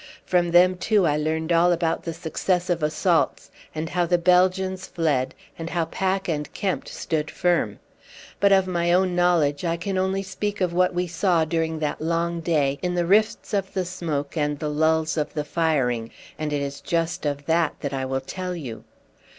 From 0.25 0.49
them, 0.49 0.77
too, 0.77 1.05
I 1.05 1.15
learned 1.15 1.51
all 1.51 1.71
about 1.71 2.01
the 2.01 2.13
successive 2.15 2.81
assaults, 2.81 3.51
and 3.75 3.87
how 3.89 4.07
the 4.07 4.17
Belgians 4.17 4.87
fled, 4.87 5.35
and 5.59 5.69
how 5.69 5.85
Pack 5.85 6.27
and 6.27 6.51
Kempt 6.55 6.87
stood 6.89 7.29
firm. 7.29 7.77
But 8.39 8.51
of 8.51 8.65
my 8.65 8.91
own 8.91 9.15
knowledge 9.15 9.63
I 9.63 9.77
can 9.77 9.99
only 9.99 10.23
speak 10.23 10.59
of 10.59 10.73
what 10.73 10.95
we 10.95 11.05
saw 11.05 11.45
during 11.45 11.77
that 11.81 12.01
long 12.01 12.39
day 12.41 12.79
in 12.81 12.95
the 12.95 13.05
rifts 13.05 13.53
of 13.53 13.75
the 13.75 13.85
smoke 13.85 14.35
and 14.35 14.57
the 14.57 14.69
lulls 14.69 15.17
of 15.17 15.35
the 15.35 15.45
firing, 15.45 16.09
and 16.39 16.51
it 16.51 16.63
is 16.63 16.81
just 16.81 17.27
of 17.27 17.45
that 17.45 17.75
that 17.81 17.93
I 17.93 18.05
will 18.05 18.21
tell 18.21 18.55
you. 18.55 18.83